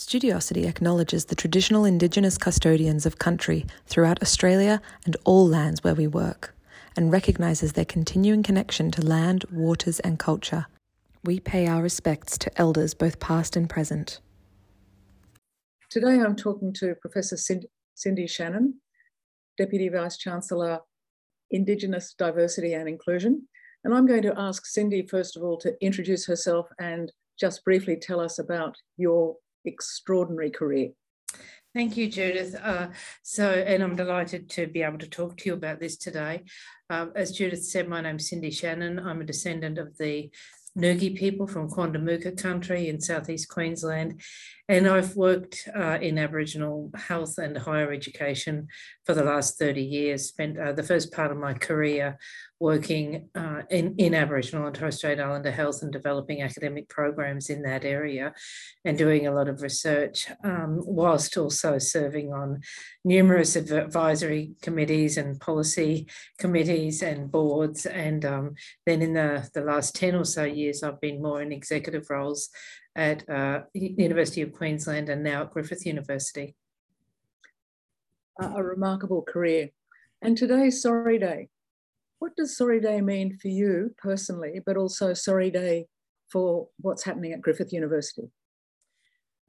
[0.00, 6.06] Studiosity acknowledges the traditional Indigenous custodians of country throughout Australia and all lands where we
[6.06, 6.54] work,
[6.96, 10.66] and recognises their continuing connection to land, waters, and culture.
[11.22, 14.20] We pay our respects to elders both past and present.
[15.90, 17.36] Today I'm talking to Professor
[17.94, 18.80] Cindy Shannon,
[19.58, 20.78] Deputy Vice Chancellor,
[21.50, 23.46] Indigenous Diversity and Inclusion.
[23.84, 27.96] And I'm going to ask Cindy, first of all, to introduce herself and just briefly
[27.96, 30.90] tell us about your extraordinary career.
[31.72, 32.60] Thank you, Judyth.
[32.60, 32.88] Uh,
[33.22, 36.42] so, and I'm delighted to be able to talk to you about this today.
[36.88, 38.98] Um, as Judyth said, my name's Cindy Shannon.
[38.98, 40.30] I'm a descendant of the
[40.76, 44.20] Ngugi people from Quandamooka country in southeast Queensland.
[44.70, 48.68] And I've worked uh, in Aboriginal health and higher education
[49.04, 52.16] for the last 30 years, spent uh, the first part of my career
[52.60, 57.62] working uh, in, in Aboriginal and Torres Strait Islander health and developing academic programs in
[57.62, 58.32] that area
[58.84, 62.60] and doing a lot of research, um, whilst also serving on
[63.04, 66.06] numerous advisory committees and policy
[66.38, 67.86] committees and boards.
[67.86, 68.54] And um,
[68.86, 72.50] then in the, the last 10 or so years, I've been more in executive roles
[72.96, 76.56] at uh, University of Queensland and now at Griffith University.
[78.40, 79.70] a remarkable career.
[80.22, 81.48] And today's Sorry Day.
[82.18, 85.86] What does Sorry Day mean for you personally, but also Sorry Day
[86.30, 88.30] for what's happening at Griffith University?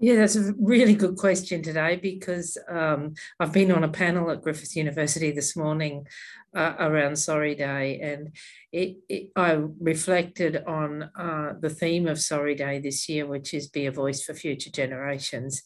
[0.02, 4.42] Yeah, that's a really good question today because um, I've been on a panel at
[4.42, 6.08] Griffith University this morning
[6.56, 8.36] uh, around Sorry Day, and
[8.72, 13.68] it, it, I reflected on uh, the theme of Sorry Day this year, which is
[13.68, 15.62] be a voice for future generations.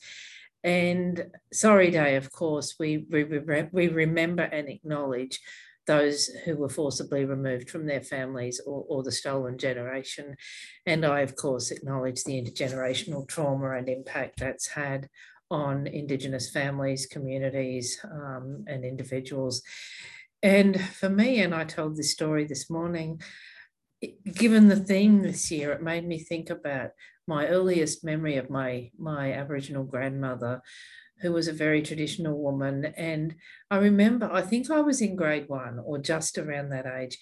[0.66, 3.24] And Sorry Day, of course, we, we,
[3.72, 5.40] we remember and acknowledge
[5.88, 10.36] those who were forcibly removed from their families or, or, the stolen generation.
[10.86, 15.10] And I, of course, acknowledge the intergenerational trauma and impact that's had
[15.52, 19.62] on Indigenous families, communities, um, and individuals.
[20.42, 23.22] And for me, and I told this story this morning,
[24.34, 26.92] given the theme this year, it made me think about
[27.28, 30.62] my earliest memory of my, my Aboriginal grandmother
[31.26, 32.86] who was a very traditional woman.
[32.98, 33.36] And
[33.70, 37.18] I remember, I think I was in grade one or just around that age.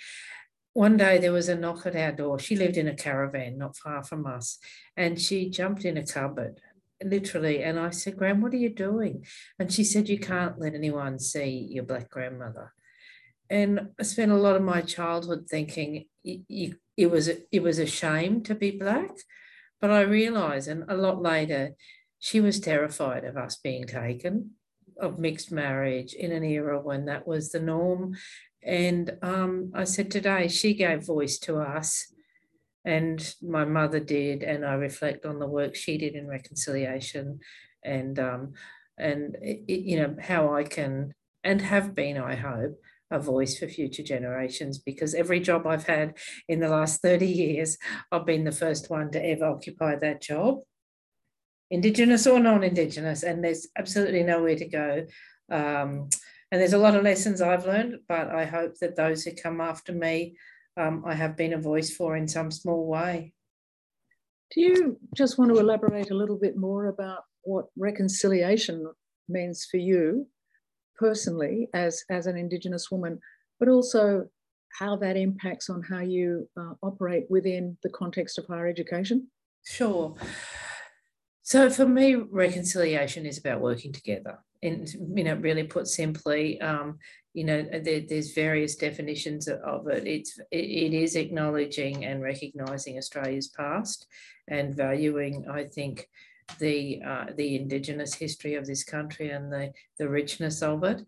[0.74, 2.40] One day there was a knock at our door.
[2.40, 4.58] She lived in a caravan not far from us,
[4.98, 6.60] and she jumped in a cupboard,
[7.04, 7.64] literally.
[7.64, 9.26] And I said, Gran, what are you doing?
[9.60, 12.74] And she said, You can't let anyone see your black grandmother.
[13.50, 18.42] And I spent a lot of my childhood thinking it was it was a shame
[18.44, 19.12] to be black,
[19.80, 21.76] but I realised, and a lot later,
[22.24, 24.52] she was terrified of us being taken,
[24.98, 28.16] of mixed marriage in an era when that was the norm.
[28.66, 32.14] And um, I said today, she gave voice to us,
[32.86, 34.42] and my mother did.
[34.42, 37.42] And I reflect on the work she did in reconciliation
[37.84, 38.54] and, um,
[38.98, 41.14] and it, you know, how I can
[41.44, 42.80] and have been, I hope,
[43.12, 46.18] a voice for future generations because every job I've had
[46.48, 47.78] in the last 30 years,
[48.14, 50.60] I've been the first one to ever occupy that job.
[51.72, 55.06] Indigenous or non-Indigenous, and there's absolutely nowhere to go.
[55.52, 56.10] Um,
[56.52, 59.60] and there's a lot of lessons I've learned, but I hope that those who come
[59.60, 60.38] after me,
[60.78, 63.34] um, I have been a voice for in some small way.
[64.52, 68.86] Do you just want to elaborate a little bit more about what reconciliation
[69.28, 70.28] means for you
[70.96, 73.20] personally as, as an Indigenous woman,
[73.60, 74.28] but also
[74.78, 79.28] how that impacts on how you uh, operate within the context of higher education?
[79.66, 80.16] Sure.
[81.44, 84.40] So for me, reconciliation is about working together.
[84.62, 86.98] And, you know, really put simply, um,
[87.34, 90.08] you know, there, there's various definitions of it.
[90.08, 94.08] It's, it, it is acknowledging and recognising Australia's past
[94.48, 96.08] and valuing, I think,
[96.60, 101.02] the uh, the Indigenous history of this country and the, the richness of it.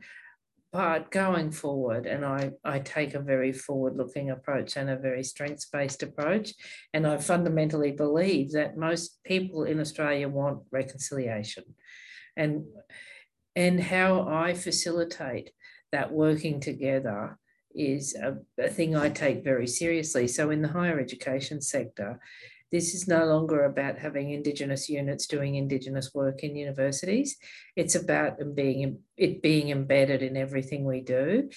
[0.75, 5.23] But going forward, and I, I take a very forward looking approach and a very
[5.23, 6.53] strengths based approach.
[6.93, 11.63] And I fundamentally believe that most people in Australia want reconciliation.
[12.35, 12.65] And,
[13.55, 15.51] and how I facilitate
[15.93, 17.39] that working together
[17.73, 20.27] is a, a thing I take very seriously.
[20.27, 22.19] So, in the higher education sector,
[22.71, 27.37] this is no longer about having Indigenous units doing Indigenous work in universities.
[27.75, 31.49] It's about being, it being embedded in everything we do.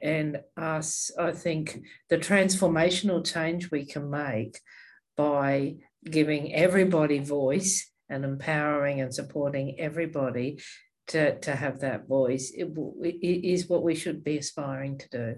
[0.00, 4.58] And us, I think the transformational change we can make
[5.16, 10.60] by giving everybody voice and empowering and supporting everybody
[11.08, 12.68] to, to have that voice it,
[13.02, 15.36] it is what we should be aspiring to do.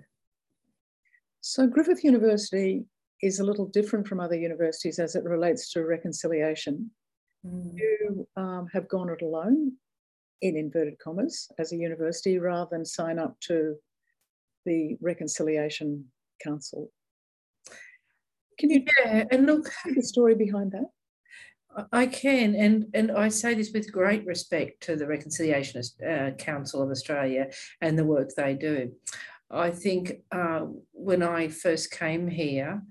[1.40, 2.84] So Griffith University
[3.22, 6.90] is a little different from other universities as it relates to reconciliation.
[7.46, 7.74] mm.
[7.74, 9.72] you um, have gone it alone,
[10.42, 13.76] in inverted commas, as a university rather than sign up to
[14.64, 16.06] the Reconciliation
[16.42, 16.90] Council.
[18.58, 20.90] Can you yeah, and look at the story behind that?
[21.92, 26.82] I can, and and I say this with great respect to the Reconciliation uh, Council
[26.82, 27.50] of Australia
[27.80, 28.92] and the work they do.
[29.50, 32.82] I think uh, when I first came here,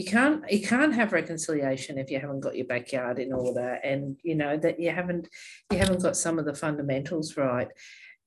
[0.00, 4.16] you can't you can't have reconciliation if you haven't got your backyard in order and
[4.22, 5.28] you know that you haven't
[5.70, 7.68] you haven't got some of the fundamentals right.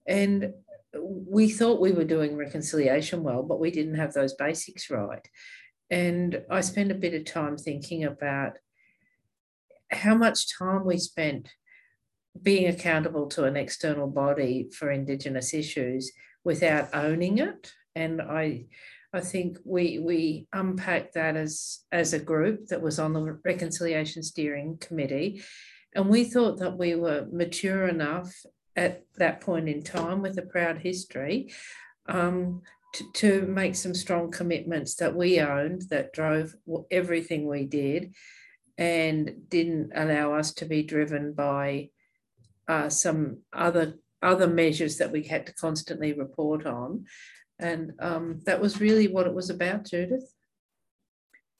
[0.07, 0.53] And
[0.95, 5.27] we thought we were doing reconciliation well but we didn't have those basics right.
[5.89, 8.59] And i spent a bit of time thinking about
[9.89, 11.49] how much time we spent
[12.39, 16.11] being accountable to an external body for indigenous issues
[16.43, 17.73] without owning it.
[17.95, 18.65] And i
[19.13, 24.23] I think we we unpacked that as as a group that was on the reconciliation
[24.23, 25.43] steering committee,
[25.93, 28.33] and we thought that we were mature enough
[28.75, 31.53] at that point in time with a proud history
[32.07, 32.63] um,
[32.95, 36.55] to, to make some strong commitments that we owned that drove
[36.89, 38.13] everything we did
[38.79, 41.89] and didn't allow us to be driven by
[42.67, 47.05] uh, some other other measures that we had to constantly report on
[47.63, 50.29] and um, that was really what it was about, Judyth.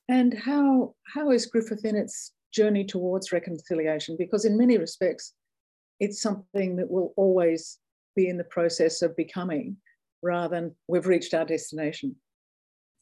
[0.09, 4.15] And how how is Griffith in its journey towards reconciliation?
[4.19, 5.33] Because in many respects,
[5.99, 7.79] it's something that will always
[8.15, 9.77] be in the process of becoming,
[10.21, 12.15] rather than we've reached our destination.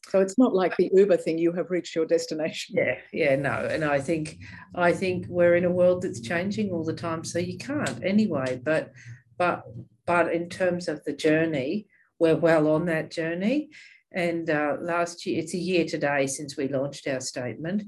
[0.08, 2.76] So it's not like the Uber thing, you have reached your destination.
[2.76, 3.68] Yeah, yeah, no.
[3.70, 4.38] And I think
[4.74, 7.24] I think we're in a world that's changing all the time.
[7.24, 8.60] So you can't anyway.
[8.64, 8.92] But
[9.38, 9.64] but
[10.06, 11.86] but in terms of the journey,
[12.22, 13.70] we're well on that journey.
[14.12, 17.82] And uh, last year, it's a year today since we launched our statement,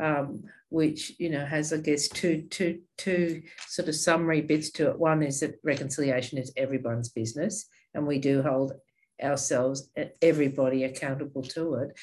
[0.00, 4.90] um, which you know has, I guess, two two two sort of summary bits to
[4.90, 5.00] it.
[5.00, 8.72] One is that reconciliation is everyone's business, and we do hold
[9.20, 9.90] ourselves,
[10.20, 11.98] everybody accountable to it.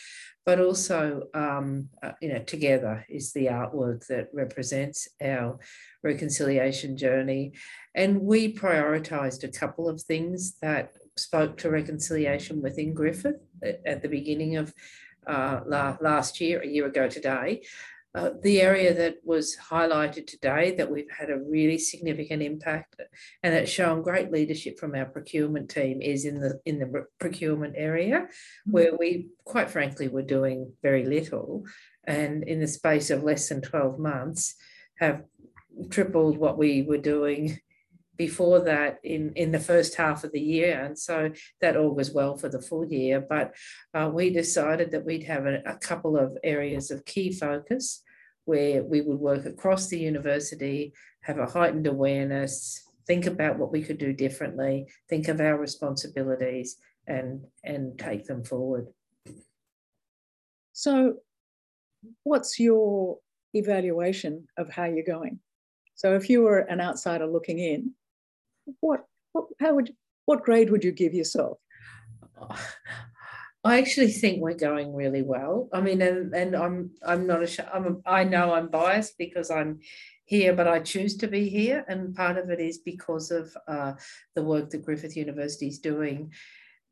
[0.45, 5.59] But also, um, uh, you know, together is the artwork that represents our
[6.03, 7.53] reconciliation journey.
[7.95, 13.41] And we prioritised a couple of things that spoke to reconciliation within Griffith
[13.85, 14.73] at, the beginning of
[15.27, 15.61] uh,
[16.01, 17.61] last year, a year ago today.
[18.15, 22.99] Uh, the area that was highlighted today that we've had a really significant impact
[23.43, 27.75] and it's shown great leadership from our procurement team is in the in the procurement
[27.77, 28.71] area mm-hmm.
[28.71, 31.63] where we quite frankly were doing very little
[32.07, 34.55] and in the space of less than 12 months
[34.97, 35.21] have
[35.91, 37.59] tripled what we were doing
[38.19, 40.83] before that in, in the first half of the year.
[40.83, 41.31] And so
[41.61, 43.25] that all was well for the full year.
[43.27, 43.55] But
[43.93, 48.03] uh, we decided that we'd have a, a couple of areas of key focus
[48.43, 53.81] where we would work across the university, have a heightened awareness, think about what we
[53.81, 56.75] could do differently, think of our responsibilities,
[57.07, 58.87] and, and take them forward.
[60.73, 61.15] So,
[62.23, 63.19] what's your
[63.53, 65.39] evaluation of how you're going?
[65.95, 67.93] So, if you were an outsider looking in,
[68.79, 69.93] what, what how would
[70.25, 71.57] what grade would you give yourself?
[73.63, 75.69] I actually think we're going really well.
[75.73, 79.79] I mean, and, and I'm I'm not a I'm I know I'm biased because I'm
[80.25, 83.93] here, but I choose to be here, and part of it is because of uh,
[84.35, 86.31] the work that Griffith University is doing.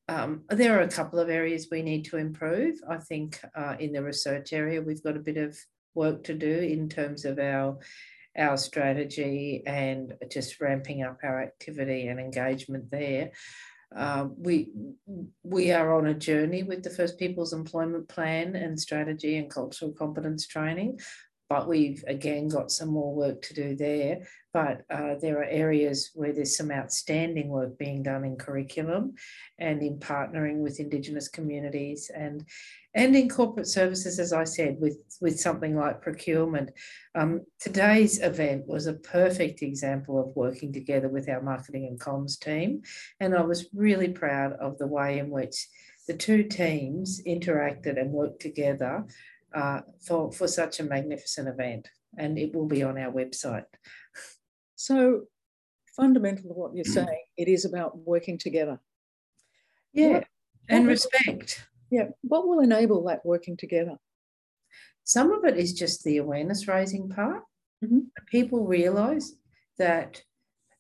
[0.10, 2.76] Um, there are a couple of areas we need to improve.
[2.90, 5.58] I think uh, in the research area, we've got a bit of
[5.94, 7.78] work to do in terms of our
[8.38, 13.32] our strategy and just ramping up our activity and engagement there.
[13.96, 14.70] Uh, we
[15.44, 19.94] we are on a journey with the First Peoples Employment Plan and strategy and cultural
[19.94, 21.00] competence training,
[21.50, 24.28] but we've again got some more work to do there.
[24.54, 29.14] But uh, there are areas where there's some outstanding work being done in curriculum
[29.60, 32.46] and in partnering with Indigenous communities and
[32.98, 36.72] and in corporate services, as I said, with, with something like procurement.
[37.14, 42.40] Um, today's event was a perfect example of working together with our marketing and comms
[42.40, 42.82] team.
[43.20, 45.68] And I was really proud of the way in which
[46.08, 49.06] the two teams interacted and worked together
[49.54, 51.90] uh, for, for such a magnificent event.
[52.18, 53.66] And it will be on our website.
[54.76, 55.24] So,
[55.96, 58.80] fundamental to what you're saying, it is about working together.
[59.94, 60.28] Yeah, what,
[60.70, 61.68] and what respect.
[61.90, 63.98] Yeah, what will enable that working together?
[65.04, 67.44] Some of it is just the awareness raising part.
[67.84, 68.00] Mm-hmm.
[68.30, 69.34] People realise
[69.78, 70.22] that,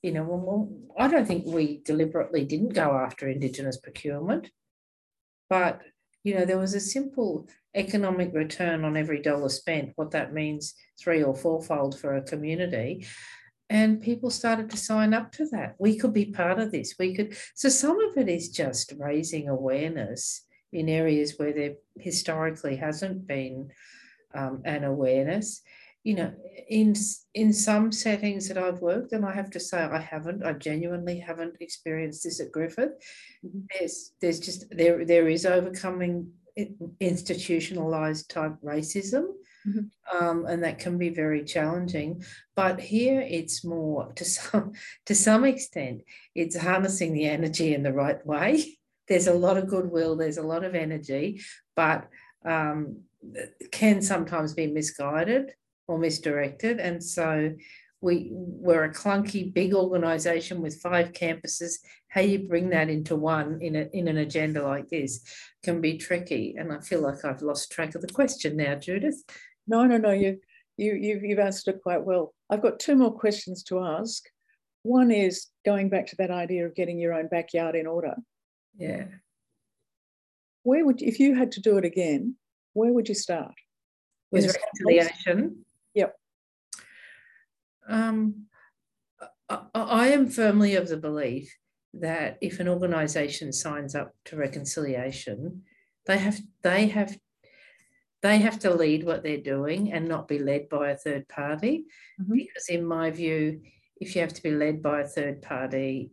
[0.01, 4.51] you know, well, I don't think we deliberately didn't go after Indigenous procurement,
[5.49, 5.81] but
[6.27, 10.73] you know, there was a simple economic return on every dollar spent, what that means
[10.99, 13.07] three or fourfold for a community.
[13.69, 15.75] And people started to sign up to that.
[15.79, 16.95] We could be part of this.
[16.99, 17.37] We could.
[17.55, 20.43] So some of it is just raising awareness
[20.73, 23.69] in areas where there historically hasn't been
[24.35, 25.61] um, an awareness
[26.07, 26.31] you know,
[26.69, 26.95] in
[27.33, 31.19] in some settings that I've worked, and I have to say I haven't, I genuinely
[31.19, 32.93] haven't experienced this at Griffith.
[33.45, 33.59] Mm-hmm.
[33.71, 36.31] There's there's just there there is overcoming
[37.01, 39.25] institutionalized type racism.
[39.67, 40.17] Mm-hmm.
[40.17, 42.23] Um, and that can be very challenging.
[42.55, 44.71] But here it's more to some
[45.07, 48.77] to some extent, it's harnessing the energy in the right way.
[49.09, 51.41] There's a lot of goodwill, there's a lot of energy,
[51.75, 52.07] but
[52.45, 53.03] um,
[53.71, 55.53] can sometimes be misguided
[55.87, 56.79] or misdirected.
[56.79, 57.53] And so
[58.01, 61.75] we we're a clunky big organization with five campuses.
[62.09, 65.21] How you bring that into one in a, in an agenda like this
[65.63, 66.55] can be tricky.
[66.57, 69.23] And I feel like I've lost track of the question now, Judyth.
[69.67, 70.11] No, no, no.
[70.11, 70.39] You
[70.77, 72.33] you you've, you've answered it quite well.
[72.49, 74.23] I've got two more questions to ask.
[74.83, 78.15] One is going back to that idea of getting your own backyard in order.
[78.77, 79.05] Yeah.
[80.63, 82.35] Where would if you had to do it again?
[82.73, 83.55] Where would you start?
[84.31, 85.65] With reconciliation.
[85.97, 86.15] Yep.
[87.89, 88.45] Um,
[89.49, 91.57] I, I am firmly of the belief
[91.95, 95.63] that if an organisation signs up to reconciliation,
[96.05, 97.17] they have they have
[98.21, 101.85] they have to lead what they're doing and not be led by a third party.
[102.21, 102.33] Mm-hmm.
[102.33, 103.61] Because in my view,
[103.99, 106.11] if you have to be led by a third party,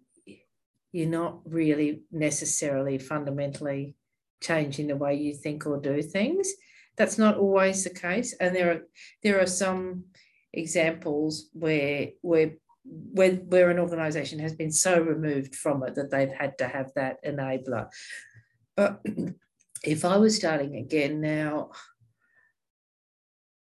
[0.93, 3.97] you're not really necessarily fundamentally
[4.41, 6.55] changing the way you think or do things.
[6.97, 8.81] That's not always the case, and there are
[9.23, 10.05] there are some
[10.53, 12.53] examples where where
[12.85, 16.93] where, where an organisation has been so removed from it that they've had to have
[16.95, 17.89] that enabler.
[18.77, 19.01] But
[19.85, 21.71] if I was starting again now,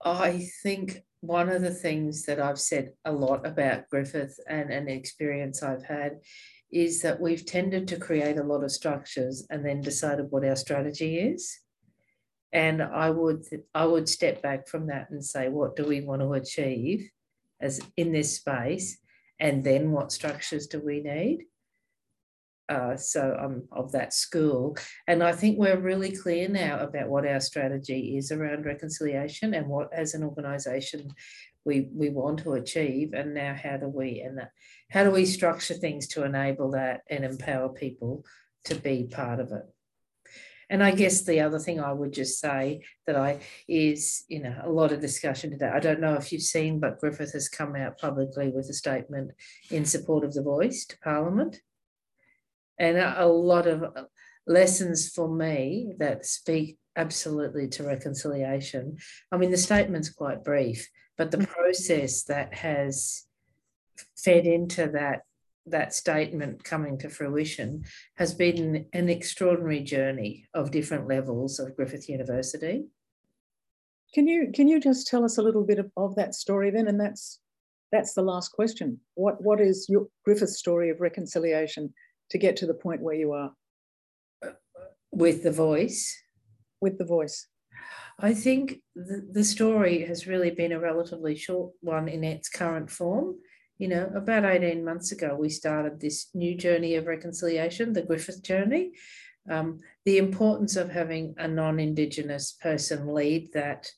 [0.05, 4.89] I think one of the things that I've said a lot about Griffith and an
[4.89, 6.19] experience I've had
[6.71, 10.57] is that we've tended to create a lot of structures and then decided what our
[10.57, 11.61] strategy is
[12.53, 16.21] and i would i would step back from that and say what do we want
[16.21, 17.09] to achieve
[17.61, 18.99] as in this space
[19.41, 21.45] and then what structures do we need
[22.69, 24.77] uh, so I'm of that school.
[25.07, 29.69] And I think we're really clear now about what our strategy is around reconciliation and
[29.69, 31.13] what, as an organisation,
[31.65, 33.13] we, we want to achieve.
[33.13, 34.51] And now, how do we and that,
[34.91, 38.25] how do we structure things to enable that and empower people
[38.65, 39.63] to be part of it?
[40.69, 40.99] And I mm-hmm.
[40.99, 44.93] guess the other thing I would just say that I is, you know, a lot
[44.93, 45.71] of discussion today.
[45.73, 49.31] I don't know if you've seen, but Griffith has come out publicly with a statement
[49.71, 51.61] in support of the voice to Parliament.
[52.79, 54.05] And a, lot of uh,
[54.47, 58.99] lessons for me that speak absolutely to reconciliation.
[59.33, 61.53] I mean, the statement's quite brief, but the mm-hmm.
[61.53, 63.25] process that has
[64.17, 65.21] fed into that
[65.67, 67.85] that statement coming to fruition
[68.17, 72.85] has been an extraordinary journey of different levels of Griffith University.
[74.15, 76.89] Can you can you just tell us a little bit of, of that story then?
[76.89, 77.41] And that's
[77.93, 79.01] that's the last question.
[79.15, 81.93] What what is your Griffith's story of reconciliation
[82.31, 83.53] to get to the point where you are?
[85.13, 86.17] With the voice.
[86.81, 87.49] With the voice.
[88.19, 92.91] I think the, the story has really been a relatively short one in its current
[92.91, 93.37] form
[93.79, 98.43] you know, about 18 months ago, we started this new journey of reconciliation, the Griffith
[98.43, 98.93] journey.
[99.51, 103.91] Um, the importance of having a non Indigenous person lead that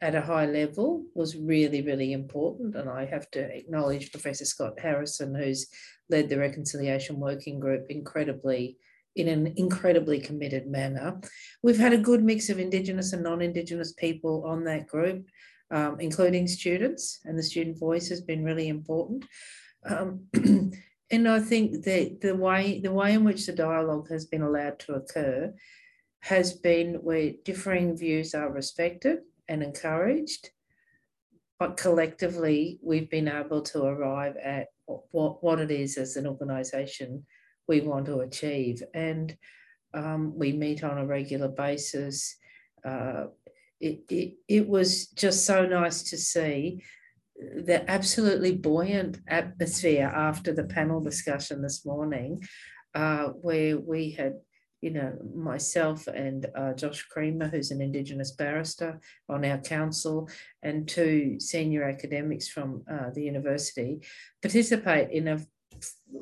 [0.00, 2.76] at a high level was really, really important.
[2.76, 5.66] And I have to acknowledge Professor Scott Harrison, who's
[6.08, 8.78] led the Reconciliation Working Group incredibly
[9.16, 11.18] in an incredibly committed manner.
[11.62, 15.26] We've had a good mix of Indigenous and non Indigenous people on that group
[15.70, 19.24] um, including students, and the student voice has been really important.
[19.84, 20.26] Um,
[21.10, 24.78] and I think that the way the way in which the dialogue has been allowed
[24.80, 25.52] to occur
[26.20, 29.18] has been where differing views are respected
[29.48, 30.50] and encouraged,
[31.58, 37.24] but collectively we've been able to arrive at what, what it is as an organisation
[37.68, 38.82] we want to achieve.
[38.94, 39.36] And
[39.94, 42.36] um, we meet on a regular basis.
[42.84, 43.26] Uh,
[43.80, 46.82] it, it, it was just so nice to see
[47.38, 52.42] the absolutely buoyant atmosphere after the panel discussion this morning,
[52.94, 54.34] uh, where we had,
[54.80, 60.30] you know, myself and uh, Josh Creamer, who's an Indigenous barrister on our council,
[60.62, 64.00] and two senior academics from uh, the university
[64.40, 65.40] participate in a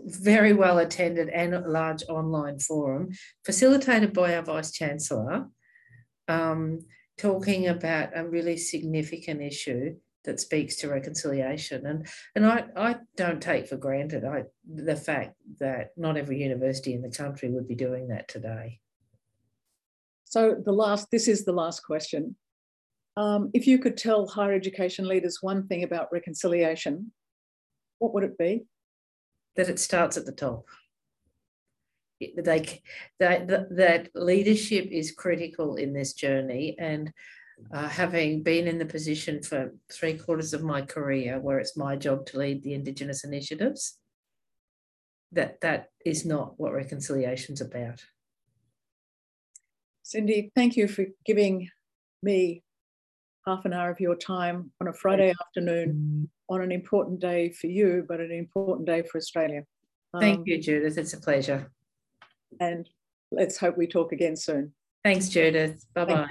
[0.06, 3.10] very well attended and large online forum
[3.44, 5.46] facilitated by our Vice Chancellor
[6.26, 6.80] um,
[7.18, 9.94] talking about a really significant issue
[10.24, 11.86] that speaks to reconciliation.
[11.86, 16.94] And and I, I don't take for granted I, the fact that not every university
[16.94, 18.80] in the country would be doing that today.
[20.24, 22.34] So the last, this is the last question.
[23.16, 27.12] Um, if you could tell higher education leaders one thing about reconciliation,
[28.00, 28.64] what would it be?
[29.54, 30.64] That it starts at the top.
[32.20, 32.80] They,
[33.18, 37.12] that, that leadership is critical in this journey and
[37.72, 41.96] uh, having been in the position for three quarters of my career where it's my
[41.96, 43.98] job to lead the Indigenous initiatives,
[45.32, 48.04] that that is not what reconciliation's about.
[50.02, 51.68] Cindy, thank you for giving
[52.22, 52.62] me
[53.46, 57.66] half an hour of your time on a Friday afternoon on an important day for
[57.66, 59.62] you, but an important day for Australia.
[60.20, 60.98] Thank um, you, Judyth.
[60.98, 61.70] It's a pleasure.
[62.60, 62.88] And
[63.30, 64.72] let's hope we talk again soon.
[65.02, 65.84] Thanks, Judyth.
[65.94, 66.28] Bye bye.